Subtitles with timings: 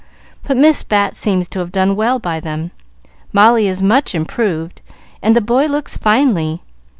[0.43, 2.71] But Miss Bat seems to have done well by them.
[3.33, 4.81] Molly is much improved,
[5.21, 6.63] and the boy looks finely.